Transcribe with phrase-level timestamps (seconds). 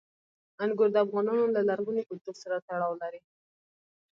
[0.63, 3.21] انګور د افغانانو له لرغوني کلتور سره تړاو لري.